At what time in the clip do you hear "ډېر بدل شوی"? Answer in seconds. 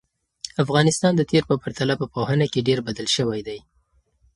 2.67-3.41